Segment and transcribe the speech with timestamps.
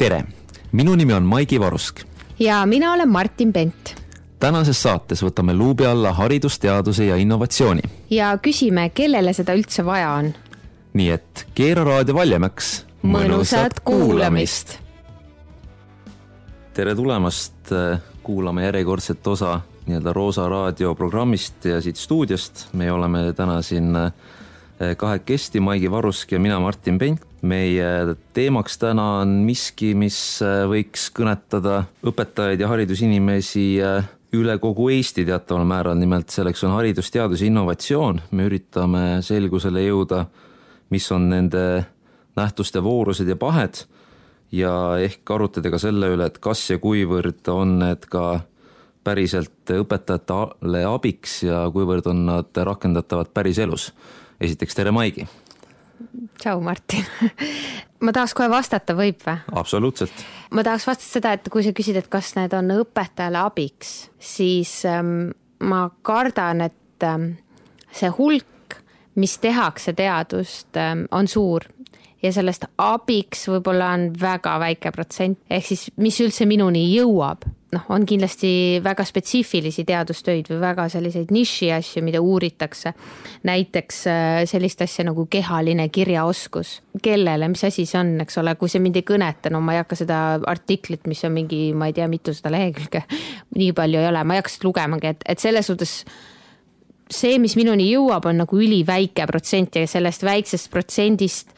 [0.00, 0.22] tere,
[0.72, 2.00] minu nimi on Maigi Varusk.
[2.38, 3.96] ja mina olen Martin Pent.
[4.40, 7.82] tänases saates võtame luubi alla haridusteaduse ja innovatsiooni.
[8.10, 10.32] ja küsime, kellele seda üldse vaja on.
[10.94, 12.86] nii et keera raadio valjemaks.
[13.02, 14.78] mõnusat kuulamist.
[16.72, 17.76] tere tulemast
[18.22, 22.68] kuulama järjekordset osa nii-öelda Roosa raadio programmist ja siit stuudiost.
[22.72, 23.92] me oleme täna siin
[24.96, 31.08] kahekesti, Maigi Varusk ja mina, Martin Pent meie teemaks täna on miski, mis äh, võiks
[31.16, 37.42] kõnetada õpetajaid ja haridusinimesi äh, üle kogu Eesti teataval määral, nimelt selleks on haridus, teadus
[37.42, 38.20] ja innovatsioon.
[38.30, 40.26] me üritame selgusele jõuda,
[40.90, 41.64] mis on nende
[42.36, 43.84] nähtuste voorused ja pahed
[44.52, 48.40] ja ehk arutada ka selle üle, et kas ja kuivõrd on need ka
[49.04, 53.92] päriselt õpetajatele abiks ja kuivõrd on nad rakendatavad päriselus.
[54.40, 55.26] esiteks tere, Maigi
[56.40, 57.04] tšau, Martin
[58.04, 59.36] ma tahaks kohe vastata, võib või?
[59.62, 60.24] absoluutselt.
[60.56, 64.80] ma tahaks vastata seda, et kui sa küsid, et kas need on õpetajale abiks, siis
[64.88, 67.32] ähm, ma kardan, et ähm,
[67.92, 68.78] see hulk,
[69.20, 71.66] mis tehakse teadust ähm,, on suur
[72.22, 77.46] ja sellest abiks võib-olla on väga väike protsent, ehk siis mis üldse minuni jõuab.
[77.70, 82.92] noh, on kindlasti väga spetsiifilisi teadustöid või väga selliseid niši asju, mida uuritakse.
[83.46, 86.82] näiteks äh, sellist asja nagu kehaline kirjaoskus.
[87.02, 89.84] kellele, mis asi see on, eks ole, kui see mind ei kõneta, no ma ei
[89.84, 93.04] hakka seda artiklit, mis on mingi, ma ei tea, mitusada lehekülge,
[93.56, 96.04] nii palju ei ole, ma ei hakka seda lugemagi, et, et selles suhtes
[97.10, 101.54] see, mis minuni jõuab, on nagu üliväike protsent ja sellest väiksest protsendist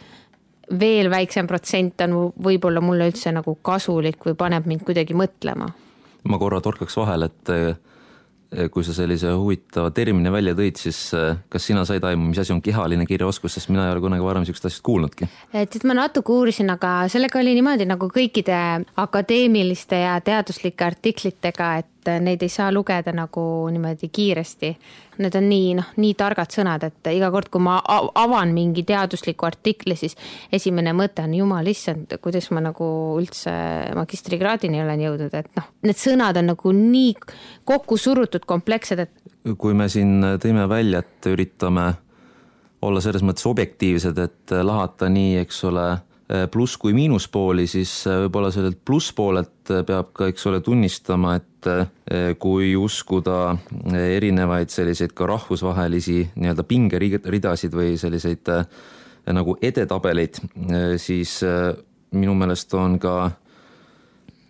[0.81, 5.71] veel väiksem protsent on võib-olla mulle üldse nagu kasulik või paneb mind kuidagi mõtlema.
[6.23, 11.37] ma korra torkaks vahele, et eh, kui sa sellise huvitava termini välja tõid, siis eh,
[11.49, 14.45] kas sina said aimu, mis asi on kehaline kirjaoskus, sest mina ei ole kunagi varem
[14.45, 15.29] niisugust asjast kuulnudki?
[15.53, 18.61] et, et ma natuke uurisin, aga sellega oli niimoodi nagu kõikide
[18.97, 23.43] akadeemiliste ja teaduslike artiklitega, et neid ei saa lugeda nagu
[23.73, 24.77] niimoodi kiiresti
[25.21, 29.47] need on nii noh, nii targad sõnad, et iga kord, kui ma avan mingi teadusliku
[29.49, 30.17] artikli, siis
[30.53, 32.87] esimene mõte on jumal issand, kuidas ma nagu
[33.21, 33.53] üldse
[33.99, 37.13] magistrikraadini olen jõudnud, et noh, need sõnad on nagu nii
[37.69, 39.37] kokku surutud, komplekssed, et.
[39.59, 41.91] kui me siin tõime välja, et üritame
[42.83, 45.87] olla selles mõttes objektiivsed, et lahata nii, eks ole
[46.51, 52.73] pluss kui miinuspooli, siis võib-olla sellelt plusspoolelt peab ka, eks ole, tunnistama, et et kui
[52.77, 53.57] uskuda
[53.93, 58.65] erinevaid selliseid ka rahvusvahelisi nii-öelda pingeridasid või selliseid äh,
[59.33, 60.41] nagu edetabeleid,
[60.99, 61.37] siis
[62.11, 63.31] minu meelest on ka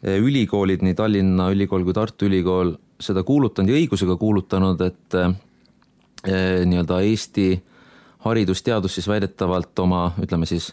[0.02, 2.72] ülikoolid, nii Tallinna Ülikool kui Tartu Ülikool
[3.02, 5.18] seda kuulutanud ja õigusega kuulutanud, et
[6.64, 7.50] nii-öelda Eesti
[8.24, 10.72] haridusteadus siis väidetavalt oma, ütleme siis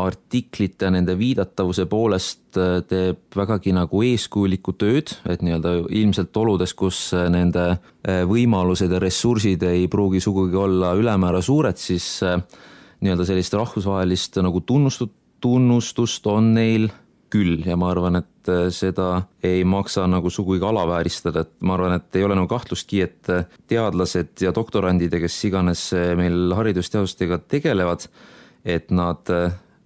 [0.00, 7.10] artiklite, nende viidatavuse poolest äh, teeb vägagi nagu eeskujulikku tööd, et nii-öelda ilmselt oludes, kus
[7.16, 13.56] äh, nende äh, võimalused ja ressursid ei pruugi sugugi olla ülemäära suured, siis nii-öelda sellist
[13.58, 15.12] rahvusvahelist nagu tunnustut-,
[15.44, 16.88] tunnustust on neil
[17.32, 22.16] küll ja ma arvan, et seda ei maksa nagu sugugi alavääristada, et ma arvan, et
[22.16, 23.30] ei ole nagu kahtlustki, et
[23.70, 25.84] teadlased ja doktorandid ja kes iganes
[26.18, 28.04] meil haridusteadustega tegelevad,
[28.68, 29.32] et nad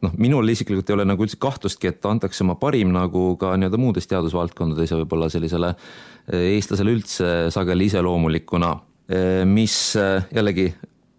[0.04, 3.80] noh, minul isiklikult ei ole nagu üldse kahtlustki, et antakse oma parim nagu ka nii-öelda
[3.80, 8.72] muudes teadusvaldkondades ja võib-olla sellisele eh, eestlasele üldse sageli iseloomulikuna,
[9.08, 10.70] eh, mis eh, jällegi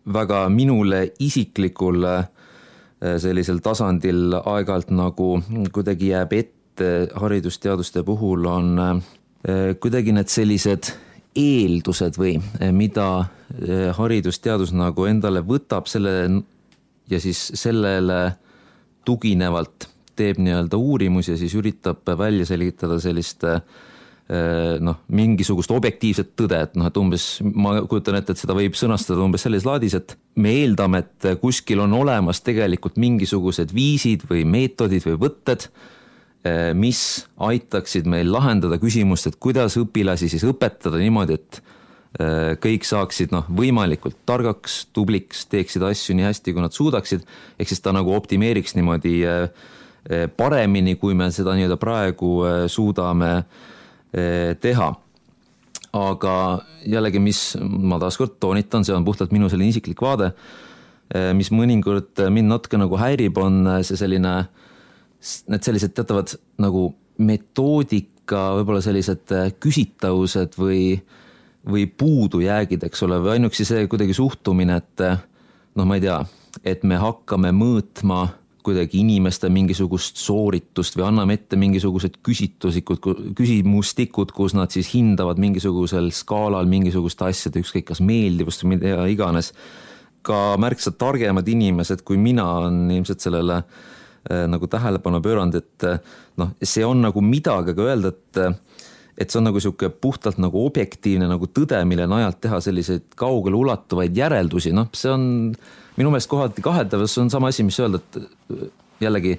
[0.07, 2.05] väga minule isiklikul
[2.97, 5.25] sellisel tasandil aeg-ajalt nagu
[5.75, 6.87] kuidagi jääb ette
[7.19, 9.01] haridusteaduste puhul, on
[9.83, 10.93] kuidagi need sellised
[11.37, 12.37] eeldused või
[12.71, 13.27] mida
[13.99, 16.15] haridusteadus nagu endale võtab, selle
[17.11, 18.21] ja siis sellele
[19.07, 19.87] tuginevalt
[20.17, 23.61] teeb nii-öelda uurimusi ja siis üritab välja selgitada sellist eh,
[24.83, 29.23] noh, mingisugust objektiivset tõde, et noh, et umbes ma kujutan ette, et seda võib sõnastada
[29.23, 35.05] umbes selles laadis, et me eeldame, et kuskil on olemas tegelikult mingisugused viisid või meetodid
[35.07, 35.69] või võtted,
[36.43, 37.01] eh, mis
[37.37, 41.76] aitaksid meil lahendada küsimust, et kuidas õpilasi siis õpetada niimoodi, et Äh,
[42.17, 47.25] kõik saaksid noh, võimalikult targaks, tubliks, teeksid asju nii hästi, kui nad suudaksid,
[47.61, 49.43] ehk siis ta nagu optimeeriks niimoodi äh,
[50.09, 52.31] äh, paremini, kui me seda nii-öelda praegu
[52.71, 53.33] suudame
[54.61, 54.93] teha.
[55.97, 56.33] aga
[56.87, 60.31] jällegi, mis ma taaskord toonitan, see on puhtalt minu selline isiklik vaade,
[61.35, 64.33] mis mõnikord mind natuke nagu häirib, on see selline,
[65.51, 66.89] need sellised teatavad nagu
[67.19, 71.26] metoodika, võib-olla sellised küsitavused või äh,
[71.67, 75.03] või puudujäägid, eks ole, või ainuüksi see kuidagi suhtumine, et
[75.75, 76.19] noh, ma ei tea,
[76.63, 78.25] et me hakkame mõõtma
[78.67, 83.05] kuidagi inimeste mingisugust sooritust või anname ette mingisugused küsitlusikud,
[83.37, 89.53] küsimustikud, kus nad siis hindavad mingisugusel skaalal mingisuguste asjade, ükskõik kas meeldivust või mida iganes.
[90.27, 96.01] ka märksa targemad inimesed kui mina on ilmselt sellele äh, nagu tähelepanu pööranud, et äh,
[96.37, 98.41] noh, see on nagu midagi, aga öelda, et
[99.17, 103.57] et see on nagu sihuke puhtalt nagu objektiivne nagu tõde, mille najalt teha selliseid kaugele
[103.57, 105.27] ulatuvaid järeldusi, noh, see on
[105.97, 109.37] minu meelest kohati kaheldav, see on sama asi, mis öelda, et jällegi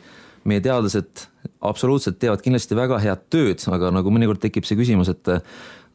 [0.49, 1.27] meie teadlased
[1.69, 5.31] absoluutselt teevad kindlasti väga head tööd, aga nagu mõnikord tekib see küsimus, et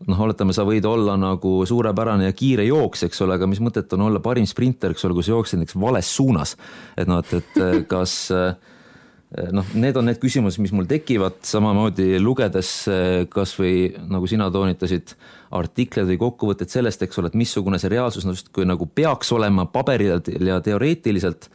[0.08, 3.92] noh, oletame, sa võid olla nagu suurepärane ja kiire jooks, eks ole, aga mis mõtet
[3.96, 6.56] on olla parim sprinter, eks ole, kui sa jooksed näiteks vales suunas.
[6.98, 8.16] et noh, et, et kas
[9.52, 12.72] noh, need on need küsimused, mis mul tekivad, samamoodi lugedes
[13.34, 15.16] kasvõi nagu sina toonitasid,
[15.54, 20.20] artikleid või kokkuvõtteid sellest, eks ole, et missugune see reaalsus justkui nagu peaks olema paberil
[20.42, 21.50] ja teoreetiliselt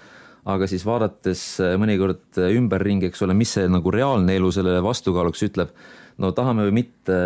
[0.49, 1.43] aga siis vaadates
[1.81, 5.73] mõnikord ümberringi, eks ole, mis see nagu reaalne elu sellele vastukaaluks ütleb,
[6.23, 7.19] no tahame või mitte,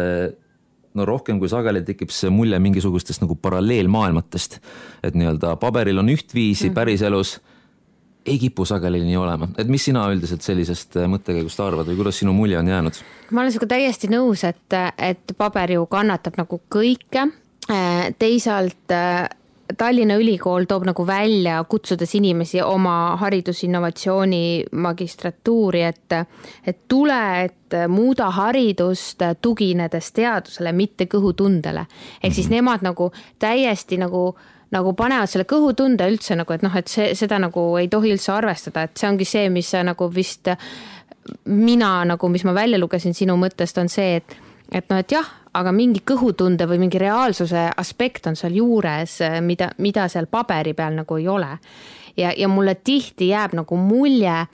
[0.98, 4.58] no rohkem kui sageli tekib see mulje mingisugustest nagu paralleelmaailmatest.
[5.02, 6.74] et nii-öelda paberil on ühtviisi mm -hmm.
[6.74, 7.40] päriselus
[8.26, 12.20] ei kipu sageli nii olema, et mis sina üldiselt sellisest äh, mõttekäigust arvad või kuidas
[12.22, 13.02] sinu mulje on jäänud?
[13.30, 17.28] ma olen sinuga täiesti nõus, et, et paber ju kannatab nagu kõike.
[17.70, 19.28] Äh, teisalt äh,
[19.78, 24.42] Tallinna Ülikool toob nagu välja, kutsudes inimesi oma haridusinnovatsiooni
[24.72, 26.16] magistratuuri, et,
[26.66, 31.86] et tule, et muuda haridust tuginedes teadusele, mitte kõhutundele.
[32.22, 32.54] ehk siis mhm.
[32.54, 34.32] nemad nagu täiesti nagu
[34.72, 38.32] nagu panevad selle kõhutunde üldse nagu, et noh, et see, seda nagu ei tohi üldse
[38.32, 40.48] arvestada, et see ongi see, mis nagu vist
[41.44, 44.36] mina nagu, mis ma välja lugesin sinu mõttest, on see, et,
[44.72, 45.28] et noh, et jah,
[45.58, 50.96] aga mingi kõhutunde või mingi reaalsuse aspekt on seal juures, mida, mida seal paberi peal
[50.96, 51.56] nagu ei ole.
[52.16, 54.46] ja, ja mulle tihti jääb nagu mulje,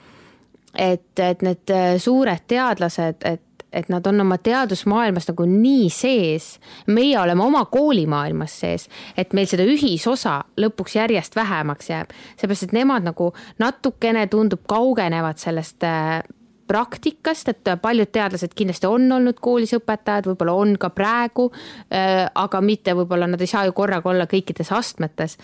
[0.75, 6.47] et, et need suured teadlased, et et nad on oma teadusmaailmas nagu nii sees,
[6.87, 8.87] meie oleme oma koolimaailmas sees,
[9.17, 13.31] et meil seda ühisosa lõpuks järjest vähemaks jääb, seepärast et nemad nagu
[13.61, 16.23] natukene tundub kaugenevad sellest äh,
[16.69, 21.49] praktikast, et paljud teadlased kindlasti on olnud koolis õpetajad, võib-olla on ka praegu,
[21.89, 25.37] äh, aga mitte võib-olla nad ei saa ju korraga olla kõikides astmetes.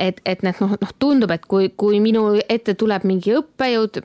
[0.00, 4.00] et, et need noh, noh tundub, et kui, kui minu ette tuleb mingi õppejõud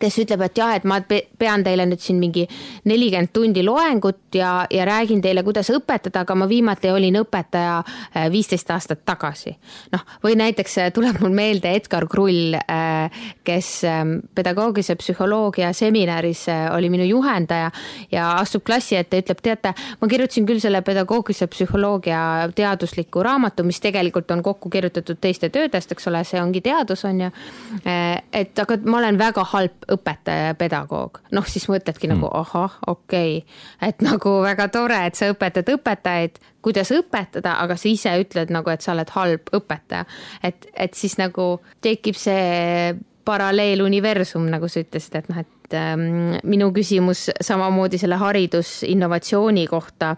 [0.00, 2.46] kes ütleb, et jah, et ma pean teile nüüd siin mingi
[2.88, 8.28] nelikümmend tundi loengut ja, ja räägin teile, kuidas õpetada, aga ma viimati olin õpetaja äh,
[8.32, 9.54] viisteist aastat tagasi.
[9.92, 16.46] noh, või näiteks äh, tuleb mul meelde Edgar Krull, äh, kes ähm, pedagoogilise psühholoogia seminaris
[16.74, 17.70] oli minu juhendaja
[18.12, 23.80] ja astub klassi ette ütleb, teate, ma kirjutasin küll selle pedagoogilise psühholoogia teadusliku raamatu, mis
[23.82, 27.30] tegelikult on kokku kirjutatud teiste töödest, eks ole, see ongi teadus, on ju.
[27.84, 32.16] et aga ma olen väga halb õpetaja ja pedagoog, noh siis mõtledki mm.
[32.16, 37.76] nagu ahah, okei okay., et nagu väga tore, et sa õpetad õpetajaid, kuidas õpetada, aga
[37.76, 40.04] sa ise ütled nagu, et sa oled halb õpetaja.
[40.42, 42.94] et, et siis nagu tekib see
[43.24, 50.16] paralleeluniversum, nagu sa ütlesid, et noh, et ähm, minu küsimus samamoodi selle haridusinnovatsiooni kohta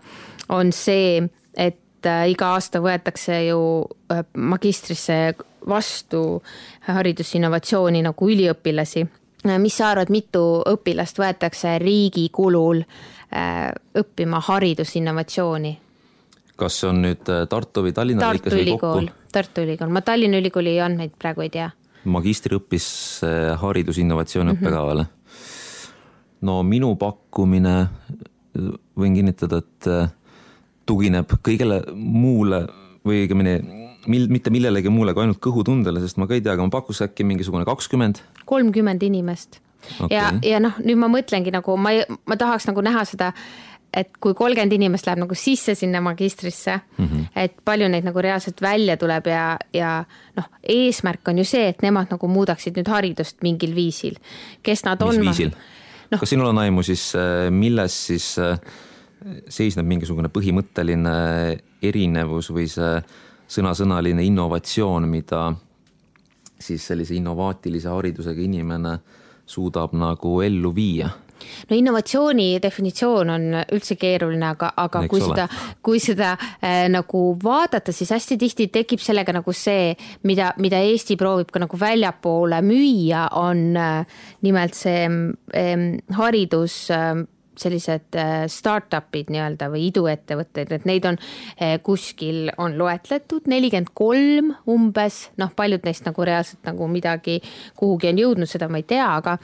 [0.55, 1.21] on see,
[1.57, 3.61] et äh, iga aasta võetakse ju
[4.13, 5.19] äh, magistrisse
[5.69, 6.43] vastu
[6.89, 9.05] haridusinnovatsiooni nagu üliõpilasi
[9.45, 15.79] mis sa arvad, mitu õpilast võetakse riigi kulul äh, õppima haridusinnovatsiooni?
[16.57, 20.77] kas see on nüüd äh, Tartu või Tallinna Tartu Ülikool, Tartu Ülikool, ma Tallinna Ülikooli
[20.81, 21.71] andmeid praegu ei tea.
[22.05, 22.87] magistriõppis
[23.61, 24.67] haridusinnovatsiooni mm -hmm.
[24.67, 25.07] õppekavale.
[26.41, 27.89] no minu pakkumine,
[28.97, 29.89] võin kinnitada, et
[30.87, 32.67] tugineb kõigele muule
[33.05, 36.67] või õigemini mil-, mitte millelegi muule kui ainult kõhutundele, sest ma ka ei tea, aga
[36.67, 38.23] ma pakuks äkki mingisugune kakskümmend.
[38.45, 39.61] kolmkümmend inimest
[40.01, 40.17] okay.
[40.17, 41.95] ja, ja noh, nüüd ma mõtlengi nagu ma,
[42.27, 43.33] ma tahaks nagu näha seda,
[43.95, 47.27] et kui kolmkümmend inimest läheb nagu sisse sinna magistrisse mm, -hmm.
[47.45, 49.93] et palju neid nagu reaalselt välja tuleb ja, ja
[50.37, 54.19] noh, eesmärk on ju see, et nemad nagu muudaksid nüüd haridust mingil viisil.
[54.63, 55.21] kes nad Mis on?
[55.21, 55.55] viisil
[56.11, 56.19] no.?
[56.19, 58.59] kas sinul on aimu siis, äh, milles siis äh,
[59.49, 61.15] seisneb mingisugune põhimõtteline
[61.83, 63.03] erinevus või see
[63.55, 65.49] sõnasõnaline innovatsioon, mida
[66.61, 68.99] siis sellise innovaatilise haridusega inimene
[69.47, 71.11] suudab nagu ellu viia
[71.69, 75.29] no innovatsiooni definitsioon on üldse keeruline, aga, aga Eks kui ole.
[75.31, 79.93] seda, kui seda äh, nagu vaadata, siis hästi tihti tekib sellega nagu see,
[80.29, 85.85] mida, mida Eesti proovib ka nagu väljapoole müüa, on äh, nimelt see äh,
[86.19, 87.25] haridus äh,
[87.61, 94.55] sellised äh, startup'id nii-öelda või iduettevõtteid, et neid on äh, kuskil on loetletud nelikümmend kolm
[94.71, 97.41] umbes, noh, paljud neist nagu reaalselt nagu midagi
[97.79, 99.39] kuhugi on jõudnud, seda ma ei tea, aga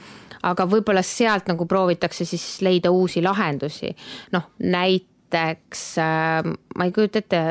[0.47, 3.93] aga võib-olla sealt nagu proovitakse siis leida uusi lahendusi.
[4.33, 7.41] noh, näiteks ma ei kujuta ette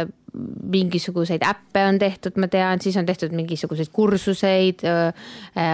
[0.73, 4.85] mingisuguseid äppe on tehtud, ma tean, siis on tehtud mingisuguseid kursuseid,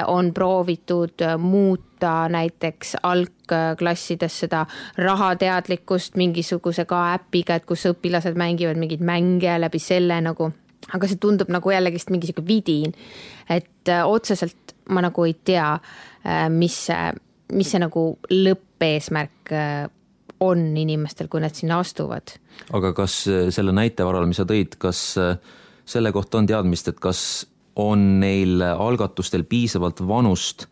[0.06, 4.66] on proovitud muuta näiteks algklassides seda
[4.98, 10.50] rahateadlikkust mingisuguse ka äpiga, et kus õpilased mängivad mingeid mänge läbi selle nagu,
[10.92, 12.94] aga see tundub nagu jällegist mingi sihuke vidin,
[13.50, 15.74] et otseselt ma nagu ei tea,
[16.52, 17.12] mis see,
[17.52, 19.54] mis see nagu lõppeesmärk
[20.40, 22.36] on inimestel, kui nad sinna astuvad.
[22.72, 25.36] aga kas äh, selle näite varal, mis sa tõid, kas äh,
[25.88, 30.66] selle kohta on teadmist, et kas on neil algatustel piisavalt vanust,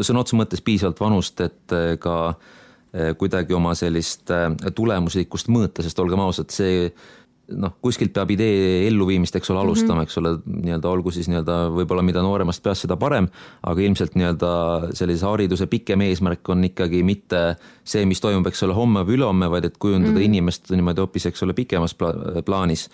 [0.00, 2.36] sõna otseses mõttes piisavalt vanust, et äh, ka
[3.18, 4.30] kuidagi oma sellist
[4.78, 6.84] tulemuslikkust mõõta, sest olgem ausad, see
[7.52, 10.08] noh, kuskilt peab idee elluviimist, eks ole, alustama mm, -hmm.
[10.08, 10.32] eks ole,
[10.64, 13.28] nii-öelda olgu siis nii-öelda võib-olla mida nooremast peast, seda parem,
[13.62, 14.52] aga ilmselt nii-öelda
[14.96, 17.42] sellise hariduse pikem eesmärk on ikkagi mitte
[17.84, 20.32] see, mis toimub, eks ole, homme või ülehomme, vaid et kujundada mm -hmm.
[20.32, 22.88] inimest niimoodi hoopis, eks ole, pikemas pla plaanis.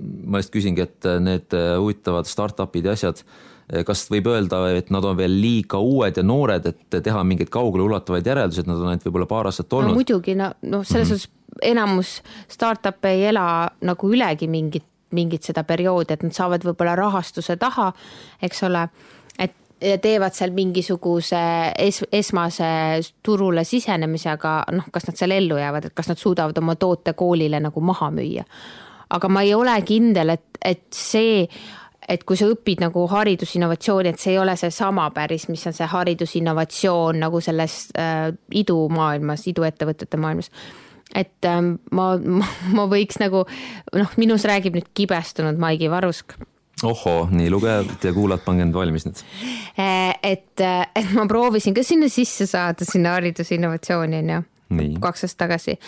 [0.00, 3.20] ma lihtsalt küsingi, et need huvitavad startup'id ja asjad,
[3.86, 8.26] kas võib öelda, et nad on veel liiga uued ja noored, et teha mingeid kaugeleulatuvaid
[8.26, 9.94] järeldusi, et nad on ainult võib-olla paar aastat olnud?
[9.94, 11.20] no muidugi, no, noh, selles mm -hmm.
[11.20, 16.94] suhtes enamus startup'e ei ela nagu ülegi mingit, mingit seda perioodi, et nad saavad võib-olla
[16.98, 17.92] rahastuse taha,
[18.42, 18.88] eks ole,
[19.38, 19.56] et
[20.02, 21.40] teevad seal mingisuguse
[21.78, 22.70] es, esmase
[23.22, 27.12] turule sisenemise, aga noh, kas nad seal ellu jäävad, et kas nad suudavad oma toote
[27.12, 28.44] koolile nagu maha müüa.
[29.10, 31.48] aga ma ei ole kindel, et, et see
[32.10, 35.86] et kui sa õpid nagu haridusinnovatsiooni, et see ei ole seesama päris, mis on see
[35.90, 38.28] haridusinnovatsioon nagu selles äh,
[38.62, 40.50] idumaailmas, iduettevõtete maailmas
[41.14, 43.44] et ähm, ma, ma, ma võiks nagu
[43.96, 46.36] noh, minus räägib nüüd kibestunud Maigi Varusk.
[46.86, 49.22] ohoo, nii lugejad ja kuulajad, pange end valmis nüüd.
[49.74, 54.42] Äh, et, äh, et ma proovisin ka sinna sisse saada, sinna haridusinnovatsiooni on ju,
[55.02, 55.78] kaks aastat tagasi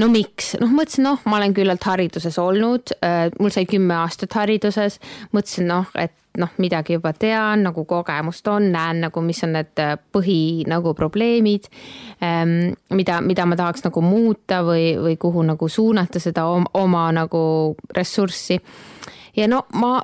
[0.00, 4.34] no miks, noh, mõtlesin, noh, ma olen küllalt hariduses olnud, äh, mul sai kümme aastat
[4.38, 5.00] hariduses,
[5.34, 9.82] mõtlesin, noh, et noh, midagi juba tean, nagu kogemust on, näen nagu, mis on need
[9.82, 11.68] äh, põhi nagu probleemid,
[12.24, 17.06] ähm, mida, mida ma tahaks nagu muuta või, või kuhu nagu suunata seda oma, oma
[17.14, 17.44] nagu
[17.94, 18.58] ressurssi.
[19.36, 20.00] ja no ma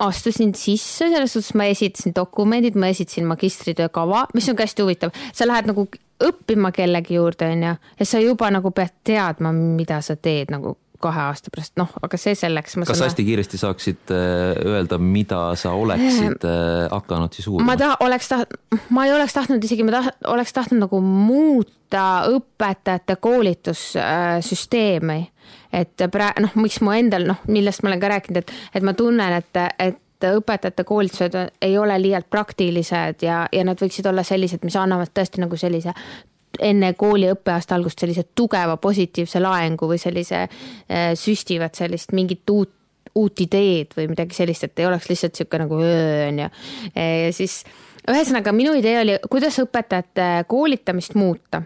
[0.00, 4.82] astusin sisse, selles suhtes ma esitasin dokumendid, ma esitasin magistritöö kava, mis on ka hästi
[4.82, 5.86] huvitav, sa lähed nagu
[6.26, 10.76] õppima kellegi juurde, on ju, ja sa juba nagu pead teadma, mida sa teed nagu
[11.00, 12.76] kahe aasta pärast, noh, aga see selleks.
[12.84, 17.72] kas sa hästi kiiresti saaksid äh, öelda, mida sa oleksid äh, hakanud siis uurima?
[17.72, 18.52] ma taha, oleks taht-,
[18.92, 25.20] ma ei oleks tahtnud isegi, ma taht-, oleks tahtnud nagu muuta õpetajate koolitussüsteemi.
[25.72, 28.96] et praegu, noh, miks mu endal, noh, millest ma olen ka rääkinud, et, et ma
[28.98, 34.64] tunnen, et, et õpetajate koolitused ei ole liialt praktilised ja, ja nad võiksid olla sellised,
[34.64, 35.94] mis annavad tõesti nagu sellise
[36.60, 42.76] enne kooli õppeaasta algust sellise tugeva positiivse laengu või sellise äh, süstivad sellist mingit uut
[43.14, 46.48] uut ideed või midagi sellist, et ei oleks lihtsalt sihuke nagu on ju.
[46.94, 47.64] ja siis
[48.08, 51.62] ühesõnaga minu idee oli, kuidas õpetajate koolitamist muuta.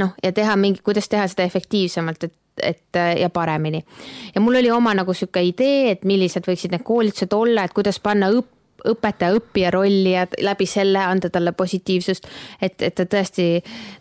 [0.00, 3.84] Noh, ja teha mingi, kuidas teha seda efektiivsemalt, et et ja paremini.
[4.34, 8.00] ja mul oli oma nagu sihuke idee, et millised võiksid need koolitused olla, et kuidas
[8.00, 8.55] panna õpp
[8.92, 12.28] õpetaja-õppija rolli ja läbi selle anda talle positiivsust.
[12.60, 13.48] et, et ta tõesti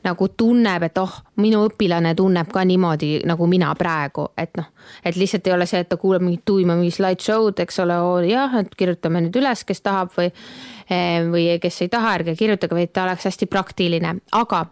[0.03, 4.69] nagu tunneb, et oh, minu õpilane tunneb ka niimoodi nagu mina praegu, et noh,
[5.03, 7.97] et lihtsalt ei ole see, et ta kuulab mingit tuima mingi slideshow'd, eks ole,
[8.29, 12.77] jah, et kirjutame nüüd üles, kes tahab või eh, või kes ei taha, ärge kirjutage,
[12.77, 14.63] vaid ta oleks hästi praktiline, aga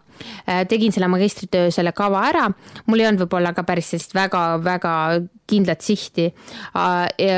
[0.46, 2.48] eh, tegin selle magistritöö, selle kava ära.
[2.86, 4.94] mul ei olnud võib-olla ka päris sellist väga-väga
[5.46, 6.30] kindlat sihti.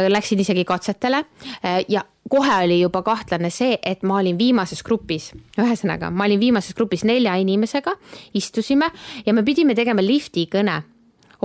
[0.08, 1.24] Läksin isegi katsetele
[1.62, 6.40] eh, ja kohe oli juba kahtlane see, et ma olin viimases grupis, ühesõnaga, ma olin
[6.40, 7.96] viimases grupis nelja inimesega,
[8.34, 8.90] istusime
[9.26, 10.82] ja me pidime tegema lifti kõne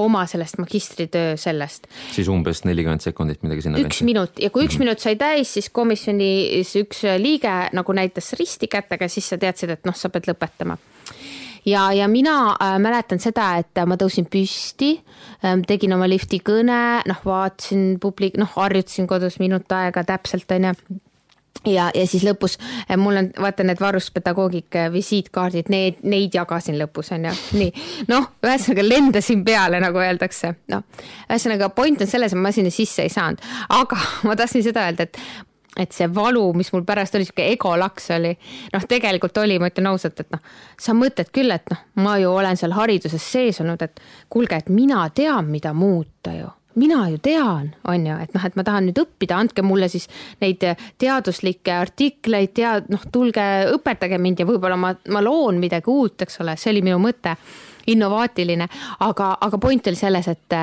[0.01, 1.87] oma sellest magistritöö sellest.
[2.11, 3.81] siis umbes nelikümmend sekundit midagi sinna.
[3.83, 4.85] üks minut ja kui üks -hmm.
[4.85, 9.85] minut sai täis, siis komisjonis üks liige nagu näitas risti kätega, siis sa teadsid, et
[9.85, 10.77] noh, sa pead lõpetama
[11.65, 16.81] ja, ja mina äh, mäletan seda, et ma tõusin püsti äh,, tegin oma lifti kõne,
[17.07, 20.75] noh, vaatasin publik, noh, harjutasin kodus minut aega täpselt, onju
[21.67, 22.57] ja, ja siis lõpus
[22.89, 27.85] äh, mul on, vaata need varuspedagoogika visiitkaardid, need, neid jagasin lõpus on ju, nii.
[28.09, 30.85] noh, ühesõnaga lendasin peale, nagu öeldakse, noh.
[31.29, 33.41] ühesõnaga point on selles, et ma sinna sisse ei saanud,
[33.77, 35.21] aga ma tahtsin seda öelda, et
[35.79, 38.33] et see valu, mis mul pärast oli, sihuke egolaks oli,
[38.73, 40.41] noh, tegelikult oli, ma ütlen ausalt, et noh,
[40.79, 44.01] sa mõtled küll, et noh, ma ju olen seal hariduses sees olnud, et
[44.31, 48.55] kuulge, et mina tean, mida muuta ju mina ju tean, on ju, et noh, et
[48.55, 50.07] ma tahan nüüd õppida, andke mulle siis
[50.39, 50.63] neid
[51.01, 56.39] teaduslikke artikleid, tead-, noh, tulge õpetage mind ja võib-olla ma, ma loon midagi uut, eks
[56.43, 57.35] ole, see oli minu mõte
[57.91, 58.69] innovaatiline,
[59.03, 60.55] aga, aga point oli selles, et,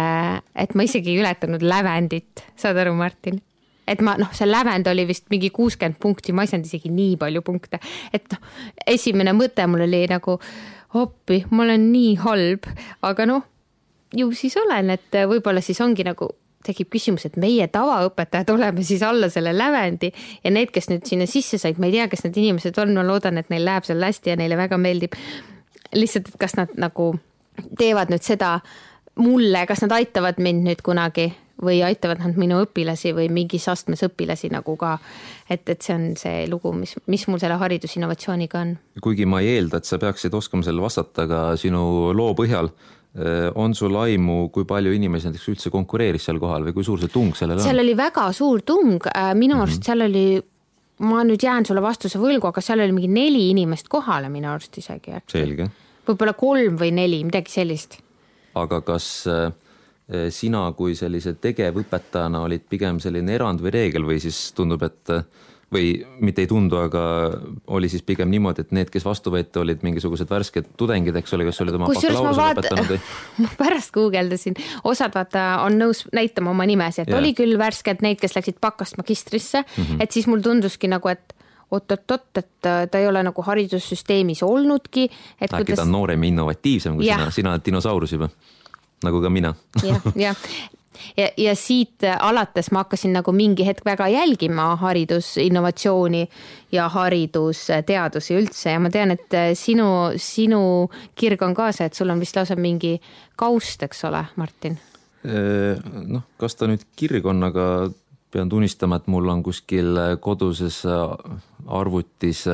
[0.56, 3.42] et ma isegi ei ületanud lävendit, saad aru, Martin?
[3.88, 7.16] Et ma noh, see lävend oli vist mingi kuuskümmend punkti, ma ei saanud isegi nii
[7.20, 7.80] palju punkte,
[8.12, 8.50] et noh,
[8.86, 10.38] esimene mõte mul oli nagu
[10.98, 12.68] appi, ma olen nii halb,
[13.04, 13.46] aga noh,
[14.16, 16.30] ju siis olen, et võib-olla siis ongi nagu
[16.66, 20.10] tekib küsimus, et meie tavaõpetajad oleme siis alla selle lävendi
[20.42, 23.04] ja need, kes nüüd sinna sisse said, ma ei tea, kes need inimesed on, ma
[23.06, 25.16] loodan, et neil läheb seal hästi ja neile väga meeldib.
[25.94, 27.14] lihtsalt, et kas nad nagu
[27.78, 28.58] teevad nüüd seda
[29.18, 31.30] mulle, kas nad aitavad mind nüüd kunagi
[31.62, 34.98] või aitavad nad minu õpilasi või mingis astmes õpilasi nagu ka.
[35.50, 38.76] et, et see on see lugu, mis, mis mul selle haridusinnovatsiooniga on.
[39.02, 43.48] kuigi ma ei eelda, et sa peaksid oskama sellele vastata, aga sinu loo põhjal eh,
[43.54, 47.12] on sul aimu, kui palju inimesi näiteks üldse konkureeris seal kohal või kui suur see
[47.12, 47.66] tung sellel on?
[47.66, 49.66] seal oli väga suur tung, äh, minu mhm.
[49.66, 49.90] arust mm -hmm.
[49.90, 50.26] seal oli
[50.98, 54.78] ma nüüd jään sulle vastuse võlgu, aga seal oli mingi neli inimest kohale minu arust
[54.78, 55.14] isegi.
[55.30, 55.70] selge.
[56.08, 57.98] võib-olla kolm või neli, midagi sellist.
[58.54, 59.52] aga kas äh,
[60.32, 65.26] sina kui sellise tegevõpetajana olid pigem selline erand või reegel või siis tundub, et äh,
[65.72, 65.90] või
[66.24, 67.02] mitte ei tundu, aga
[67.76, 71.44] oli siis pigem niimoodi, et need, kes vastu võeti, olid mingisugused värsked tudengid, eks ole,
[71.48, 73.00] kes olid oma bakalaureuse lõpetanud või?
[73.44, 74.56] ma pärast guugeldasin,
[74.88, 77.20] osad vaata on nõus näitama oma nimesid, et yeah.
[77.20, 80.04] oli küll värsked neid, kes läksid bakast magistrisse mm, -hmm.
[80.04, 81.36] et siis mul tunduski nagu, et
[81.68, 85.10] oot-oot-oot, et ta ei ole nagu haridussüsteemis olnudki.
[85.42, 85.76] äkki kuidas...
[85.76, 87.18] ta on noorem ja innovatiivsem kui ja.
[87.18, 88.30] sina, sina oled dinosaurus juba
[89.04, 89.54] nagu ka mina.
[89.84, 90.36] jah, jah,
[91.16, 96.24] ja, ja siit alates ma hakkasin nagu mingi hetk väga jälgima haridusinnovatsiooni
[96.72, 100.62] ja haridusteadusi üldse ja ma tean, et sinu, sinu
[101.18, 102.98] kirg on ka see, et sul on vist lausa mingi
[103.36, 104.78] kaust, eks ole, Martin?
[106.08, 107.64] noh, kas ta nüüd kirg on, aga
[108.32, 112.44] pean tunnistama, et mul on kuskil koduses arvutis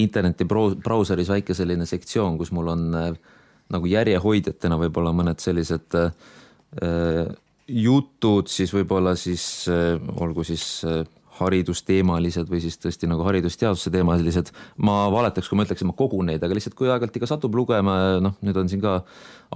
[0.00, 2.86] interneti brauseris väike selline sektsioon, kus mul on
[3.70, 5.94] nagu järjehoidjatena võib-olla mõned sellised
[7.70, 11.02] jutud siis võib-olla siis äh, olgu siis äh,
[11.40, 14.50] haridusteemalised või siis tõesti nagu haridusteaduse teemalised.
[14.84, 17.54] ma valetaks, kui ma ütleks, et ma kogun neid, aga lihtsalt kui aeg-ajalt ikka satub
[17.56, 18.98] lugema noh, nüüd on siin ka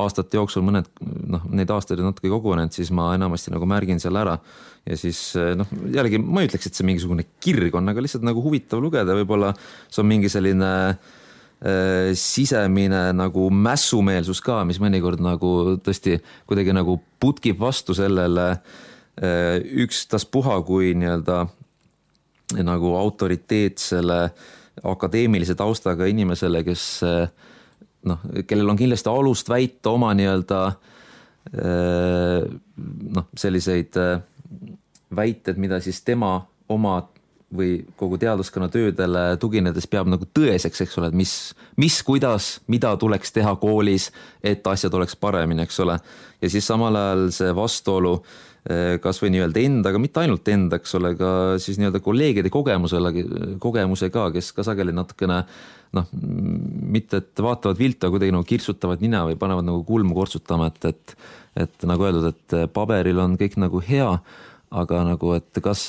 [0.00, 4.22] aastate jooksul mõned noh, neid aastaid on natuke kogunenud, siis ma enamasti nagu märgin selle
[4.22, 4.38] ära.
[4.87, 8.24] ja siis äh, noh, jällegi ma ei ütleks, et see mingisugune kirg on, aga lihtsalt
[8.24, 9.53] nagu huvitav lugeda, võib-olla
[9.90, 11.22] see on mingi selline äh, Äh,
[12.14, 20.59] sisemine nagu mässumeelsus ka, mis mõnikord nagu tõesti kuidagi nagu putkib vastu sellele äh, ükstaspuha
[20.68, 21.38] kui nii-öelda
[22.68, 24.18] nagu autoriteetsele
[24.85, 27.33] akadeemilise taustaga inimesele, kes äh,
[28.05, 30.61] noh, kellel on kindlasti alust väita oma nii-öelda
[31.55, 33.96] noh, selliseid
[35.16, 36.38] väited, mida siis tema
[36.72, 36.96] oma
[37.57, 41.35] või kogu teaduskonna töödele tuginedes peab nagu tõeseks, eks ole, et mis,
[41.81, 44.11] mis, kuidas, mida tuleks teha koolis,
[44.43, 45.99] et asjad oleks paremini, eks ole.
[46.43, 51.14] ja siis samal ajal see vastuolu eh, kasvõi nii-öelda endaga, mitte ainult enda, eks ole,
[51.21, 51.31] ka
[51.62, 53.14] siis nii-öelda kolleegide kogemusele,
[53.62, 55.45] kogemusega, kes ka sageli natukene
[55.95, 60.73] noh, mitte et vaatavad viltu, aga kuidagi nagu kirtsutavad nina või panevad nagu kulmu kortsutama,
[60.73, 61.17] et, et
[61.55, 64.09] et nagu öeldud, et paberil on kõik nagu hea
[64.75, 65.87] aga nagu, et kas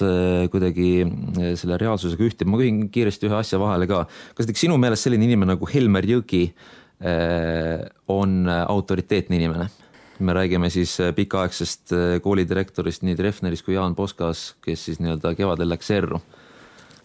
[0.54, 4.06] kuidagi eh, selle reaalsusega ühtib, ma küsin kiiresti ühe asja vahele ka.
[4.38, 9.72] kas näiteks sinu meelest selline inimene nagu Helmer Jõgi eh, on autoriteetne inimene?
[10.16, 11.92] me räägime siis pikaaegsest
[12.24, 16.22] koolidirektorist nii Treffnerist kui Jaan Poskas, kes siis nii-öelda kevadel läks erru.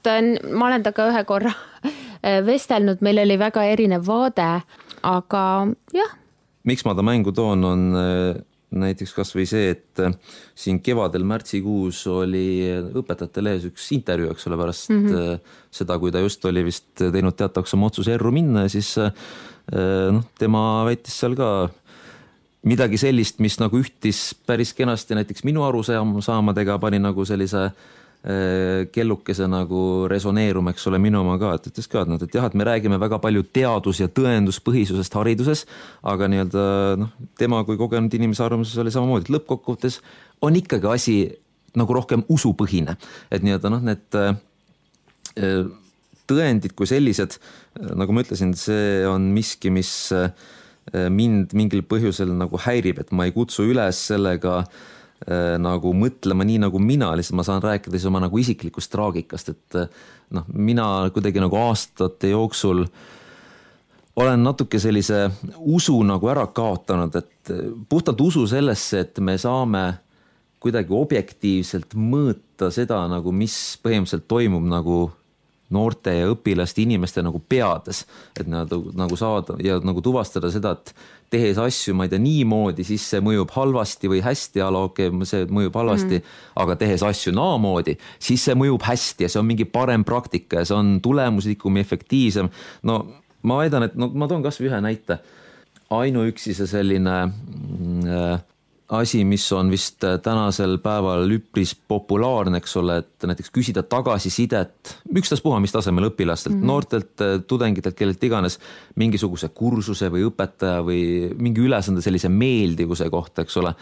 [0.05, 1.51] ta on, ma olen temaga ühe korra
[2.47, 4.47] vestelnud, meil oli väga erinev vaade,
[5.03, 5.43] aga
[5.97, 6.15] jah.
[6.71, 7.91] miks ma ta mängu toon, on
[8.71, 10.15] näiteks kasvõi see, et äh,
[10.55, 12.45] siin kevadel märtsikuus oli
[13.01, 15.53] Õpetajate Lehes üks intervjuu, eks ole, pärast mm -hmm.
[15.71, 19.13] seda, kui ta just oli vist teinud teatavaks oma otsuse erru minna ja siis äh,
[20.13, 21.71] noh, tema väitis seal ka
[22.63, 27.71] midagi sellist, mis nagu ühtis päris kenasti näiteks minu arusaamadega, pani nagu sellise
[28.21, 32.45] kellukese nagu resoneeruma, eks ole, minu oma ka, et ütles ka, et noh, et jah,
[32.45, 35.65] et me räägime väga palju teadus- ja tõenduspõhisusest hariduses,
[36.05, 36.65] aga nii-öelda
[37.01, 40.01] noh, tema kui kogenud inimese arvamuses oli samamoodi, et lõppkokkuvõttes
[40.45, 41.17] on ikkagi asi
[41.81, 42.99] nagu rohkem usupõhine,
[43.33, 45.65] et nii-öelda noh, need äh,
[46.29, 47.41] tõendid kui sellised,
[47.81, 50.29] nagu ma ütlesin, see on miski, mis äh,
[50.93, 54.89] mind mingil põhjusel nagu häirib, et ma ei kutsu üles sellega äh,
[55.61, 59.77] nagu mõtlema nii nagu mina, lihtsalt ma saan rääkida siis oma nagu isiklikust traagikast, et
[59.77, 62.87] äh, noh, mina kuidagi nagu aastate jooksul
[64.21, 65.27] olen natuke sellise
[65.61, 69.85] usu nagu ära kaotanud, et äh, puhtalt usu sellesse, et me saame
[70.61, 73.55] kuidagi objektiivselt mõõta seda nagu, mis
[73.85, 74.99] põhimõtteliselt toimub nagu
[75.71, 78.05] noorte ja õpilaste inimeste nagu peades,
[78.39, 80.95] et nad nagu saada ja nagu tuvastada seda, et
[81.31, 85.47] tehes asju, ma ei tea, niimoodi, siis see mõjub halvasti või hästi, okei okay,, see
[85.47, 86.61] mõjub halvasti mm, -hmm.
[86.65, 90.69] aga tehes asju naamoodi, siis see mõjub hästi ja see on mingi parem praktika ja
[90.69, 92.51] see on tulemuslikum ja efektiivsem.
[92.83, 93.07] no
[93.43, 95.21] ma väidan, et no ma toon kasvõi ühe näite.
[95.91, 97.15] ainuüksi see selline
[98.07, 98.43] äh,
[98.91, 104.95] asi, mis on vist äh, tänasel päeval üpris populaarne, eks ole, et näiteks küsida tagasisidet
[105.17, 106.73] ükstaspuha mis tasemel õpilastelt mm, -hmm.
[106.73, 108.59] noortelt äh, tudengitelt, kellelt iganes,
[108.99, 113.75] mingisuguse kursuse või õpetaja või mingi ülesande sellise meeldivuse kohta, eks ole.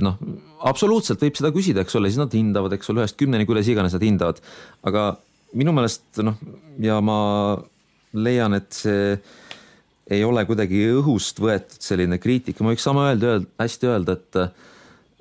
[0.00, 0.18] noh,
[0.60, 3.98] absoluutselt võib seda küsida, eks ole, siis nad hindavad, eks ole, ühest kümneni, kuidas iganes
[3.98, 4.40] nad hindavad.
[4.82, 5.16] aga
[5.54, 6.38] minu meelest noh,
[6.78, 7.58] ja ma
[8.12, 9.16] leian, et see
[10.10, 14.40] ei ole kuidagi õhust võetud selline kriitika, ma võiks sama öelda, öelda, hästi öelda, et
[14.40, 14.70] äh,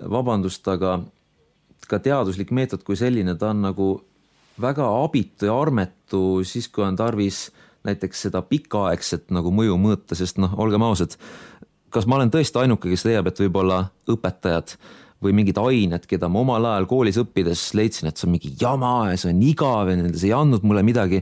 [0.09, 0.99] vabandust, aga
[1.91, 3.89] ka teaduslik meetod kui selline, ta on nagu
[4.61, 7.49] väga abitu ja armetu siis, kui on tarvis
[7.87, 11.15] näiteks seda pikaaegset nagu mõju mõõta, sest noh, olgem ausad,
[11.93, 14.75] kas ma olen tõesti ainuke, kes leiab, et võib-olla õpetajad
[15.21, 19.11] või mingid ained, keda ma omal ajal koolis õppides leidsin, et see on mingi jama
[19.11, 21.21] ja see on igav ja see ei andnud mulle midagi,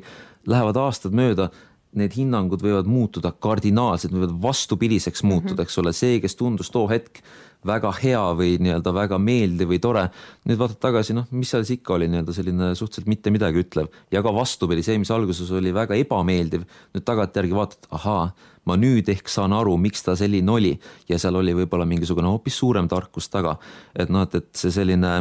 [0.49, 1.49] lähevad aastad mööda
[1.97, 5.69] need hinnangud võivad muutuda kardinaalselt, võivad vastupidiseks muutuda mm, -hmm.
[5.69, 7.23] eks ole, see, kes tundus too hetk
[7.65, 10.05] väga hea või nii-öelda väga meeldiv või tore.
[10.47, 13.89] nüüd vaatad tagasi, noh, mis seal siis ikka oli nii-öelda selline suhteliselt mitte midagi ütlev
[14.11, 16.63] ja ka vastupidi, see, mis alguses oli väga ebameeldiv,
[16.95, 18.29] nüüd tagantjärgi vaatad, ahaa,
[18.65, 20.77] ma nüüd ehk saan aru, miks ta selline oli
[21.09, 23.57] ja seal oli võib-olla mingisugune hoopis suurem tarkus taga.
[23.95, 25.13] et noh, et, et see selline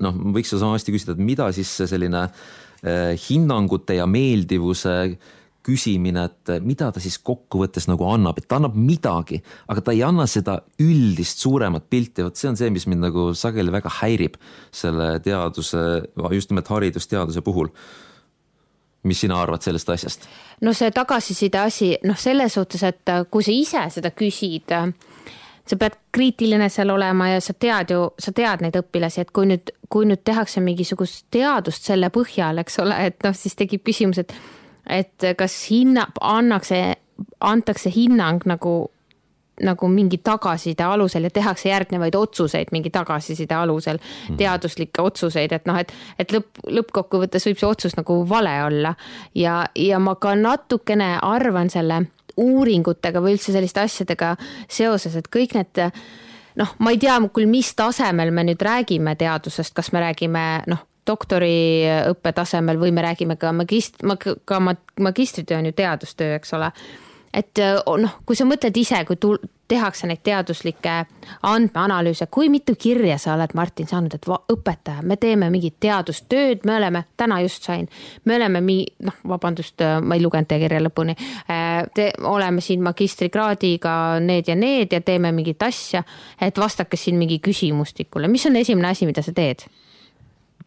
[0.00, 2.26] noh, võiks sedasama hästi küsida, et mida siis see selline
[2.84, 5.16] eh, hinnangute ja meeldivuse eh,
[5.70, 10.02] küsimine, et mida ta siis kokkuvõttes nagu annab, et ta annab midagi, aga ta ei
[10.06, 14.38] anna seda üldist suuremat pilti, vot see on see, mis mind nagu sageli väga häirib
[14.74, 15.84] selle teaduse,
[16.34, 17.72] just nimelt haridusteaduse puhul.
[19.02, 20.26] mis sina arvad sellest asjast?
[20.60, 24.74] no see tagasiside asi, noh, selles suhtes, et kui sa ise seda küsid,
[25.70, 29.48] sa pead kriitiline seal olema ja sa tead ju, sa tead neid õpilasi, et kui
[29.48, 34.20] nüüd, kui nüüd tehakse mingisugust teadust selle põhjal, eks ole, et noh, siis tekib küsimus,
[34.20, 34.34] et
[34.90, 36.80] et kas hinna, annakse,
[37.40, 38.74] antakse hinnang nagu,
[39.64, 45.68] nagu mingi tagasiside alusel ja tehakse järgnevaid otsuseid mingi tagasiside alusel mm, teaduslikke otsuseid, et
[45.68, 48.94] noh, et, et lõpp, lõppkokkuvõttes võib see otsus nagu vale olla.
[49.34, 52.06] ja, ja ma ka natukene arvan selle
[52.40, 54.34] uuringutega või üldse selliste asjadega
[54.68, 55.80] seoses, et kõik need
[56.60, 60.84] noh, ma ei tea küll, mis tasemel me nüüd räägime teadusest, kas me räägime noh,
[61.06, 64.02] doktoriõppe tasemel või me räägime ka magist-,
[64.44, 64.60] ka
[65.00, 66.72] magistritöö on ju teadustöö, eks ole.
[67.34, 70.94] et noh, kui sa mõtled ise, kui tul-, tehakse neid teaduslikke
[71.46, 76.74] andmeanalüüse, kui mitu kirja sa oled, Martin, saanud, et õpetaja, me teeme mingit teadustööd, me
[76.76, 77.86] oleme, täna just sain,
[78.24, 81.14] me oleme mi-, noh, vabandust, ma ei lugenud teie kirja lõpuni.
[81.94, 86.02] Te, oleme siin magistrikraadiga need ja need ja teeme mingit asja,
[86.42, 89.68] et vastake siin mingi küsimustikule, mis on esimene asi, mida sa teed?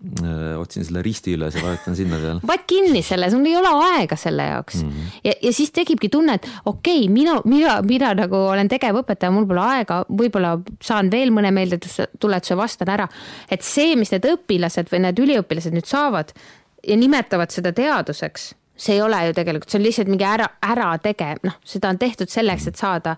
[0.04, 2.42] Äh, otsin selle risti üles ja vajutan sinna peale.
[2.44, 4.90] paned kinni selle, sul ei ole aega selle jaoks mm.
[4.90, 5.14] -hmm.
[5.24, 9.48] ja, ja siis tekibki tunne, et okei okay,, mina, mina, mina nagu olen tegevõpetaja, mul
[9.48, 13.08] pole aega, võib-olla saan veel mõne meeldetuletuse, vastan ära.
[13.48, 16.36] et see, mis need õpilased või need üliõpilased nüüd saavad
[16.84, 21.46] ja nimetavad seda teaduseks, see ei ole ju tegelikult, see on lihtsalt mingi ära, ärategev,
[21.48, 23.16] noh, seda on tehtud selleks, et saada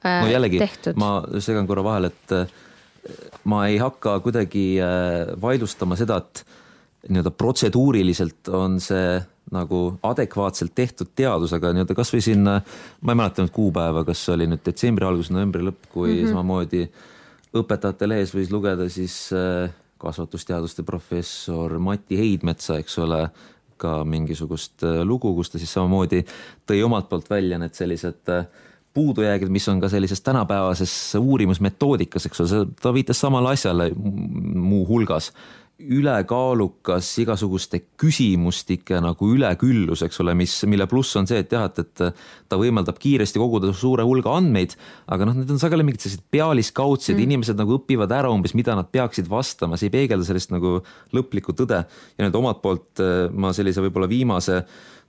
[0.00, 0.64] äh, no jällegi,
[0.96, 2.40] ma segan korra vahele, et
[3.44, 6.44] ma ei hakka kuidagi äh, vaidlustama seda, et
[7.08, 9.16] nii-öelda protseduuriliselt on see
[9.54, 14.34] nagu adekvaatselt tehtud teadus, aga nii-öelda kasvõi siin, ma ei mäleta nüüd kuupäeva, kas see
[14.34, 16.32] oli nüüd detsembri algus, novembri lõpp, kui mm -hmm.
[16.32, 16.88] samamoodi
[17.60, 19.70] õpetajate lehes võis lugeda siis äh,
[20.02, 23.28] kasvatusteaduste professor Mati Heidmetsa, eks ole,
[23.76, 26.24] ka mingisugust äh, lugu, kus ta siis samamoodi
[26.66, 28.46] tõi omalt poolt välja need sellised äh,
[28.96, 33.90] puudujäägid, mis on ka sellises tänapäevases uurimusmetoodikas, eks ole, ta viitas samale asjale
[34.54, 35.32] muuhulgas
[35.76, 41.82] ülekaalukas igasuguste küsimustike nagu üleküllus, eks ole, mis, mille pluss on see, et jah, et,
[41.82, 44.72] et ta võimaldab kiiresti koguda suure hulga andmeid,
[45.12, 48.76] aga noh, need on sageli mingid sellised pealiskaudsed mm., inimesed nagu õpivad ära umbes, mida
[48.78, 50.78] nad peaksid vastama, see ei peegelda sellist nagu
[51.16, 51.84] lõplikku tõde.
[51.84, 54.62] ja nüüd omalt poolt eh, ma sellise võib-olla viimase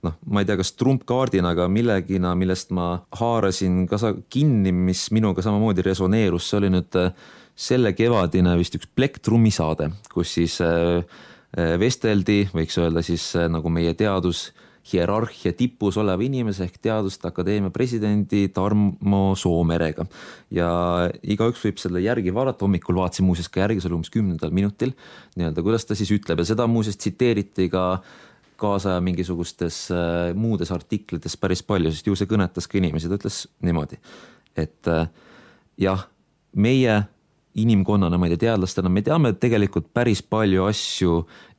[0.04, 3.98] noh, ma ei tea, kas trumpkaardina, aga millegina, millest ma haarasin ka
[4.30, 7.10] kinni, mis minuga samamoodi resoneerus, see oli nüüd äh,
[7.58, 10.60] selle kevadine vist üks Plektrumi saade, kus siis
[11.80, 14.48] vesteldi, võiks öelda siis nagu meie teadus
[14.92, 20.06] hierarhia tipus oleva inimese ehk Teaduste Akadeemia presidendi Tarmo Soomerega.
[20.50, 20.70] ja
[21.22, 24.94] igaüks võib selle järgi vaadata, hommikul vaatasin muuseas ka järgi, see oli umbes kümnendal minutil,
[25.36, 26.40] nii-öelda kuidas ta siis ütleb.
[26.40, 28.00] Ja seda muuseas tsiteeriti ka
[28.58, 33.44] kaasaja mingisugustes äh, muudes artiklites päris palju, sest ju see kõnetas ka inimesi, ta ütles
[33.62, 34.00] niimoodi,
[34.58, 35.06] et äh,
[35.78, 36.08] jah,
[36.56, 37.02] meie
[37.62, 41.18] inimkonnana, ma ei tea, teadlastena, me teame tegelikult päris palju asju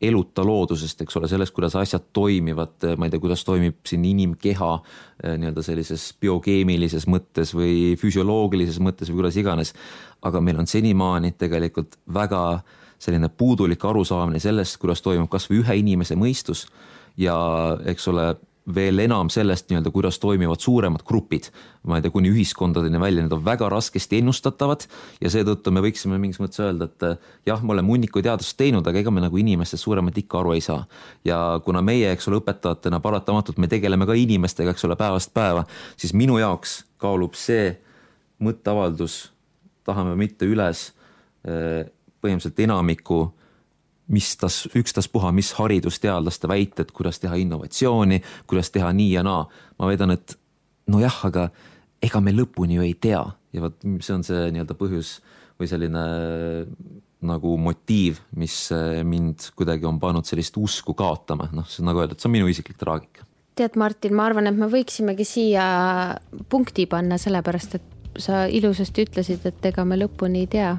[0.09, 4.71] eluta loodusest, eks ole, sellest, kuidas asjad toimivad, ma ei tea, kuidas toimib siin inimkeha
[4.79, 9.73] eh, nii-öelda sellises biokeemilises mõttes või füsioloogilises mõttes või kuidas iganes.
[10.21, 12.61] aga meil on senimaani tegelikult väga
[12.99, 16.65] selline puudulik arusaamine sellest, kuidas toimub kasvõi ühe inimese mõistus
[17.17, 17.35] ja
[17.87, 18.33] eks ole
[18.75, 21.49] veel enam sellest nii-öelda, kuidas toimivad suuremad grupid,
[21.89, 24.85] ma ei tea, kuni ühiskondadeni välja, need on väga raskesti ennustatavad
[25.21, 28.85] ja seetõttu me võiksime mingis mõttes öelda, et eh, jah, me oleme hunniku teadust teinud,
[28.87, 30.83] aga ega me nagu inimestest suuremat ikka aru ei saa.
[31.25, 35.65] ja kuna meie, eks ole, õpetajatena paratamatult me tegeleme ka inimestega, eks ole, päevast päeva,
[35.97, 37.73] siis minu jaoks kaalub see
[38.43, 39.31] mõtteavaldus,
[39.87, 40.91] tahame mitte üles
[41.47, 41.89] eh,
[42.21, 43.23] põhimõtteliselt enamiku
[44.09, 49.45] mis tas, ükstaspuha, mis haridusteadlaste väited, kuidas teha innovatsiooni, kuidas teha nii ja naa.
[49.79, 50.37] ma väidan, et
[50.89, 51.49] nojah, aga
[52.01, 53.21] ega me lõpuni ju ei tea
[53.53, 55.19] ja vot see on see nii-öelda põhjus
[55.59, 56.03] või selline
[57.29, 58.55] nagu motiiv, mis
[59.03, 62.47] mind kuidagi on pannud sellist usku kaotama, noh, see on nagu öeldud, see on minu
[62.51, 63.25] isiklik traagika.
[63.59, 65.65] tead, Martin, ma arvan, et me võiksimegi siia
[66.49, 70.71] punkti panna, sellepärast et sa ilusasti ütlesid, et ega me lõpuni ei tea